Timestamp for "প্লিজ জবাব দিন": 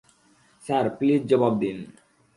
0.89-1.77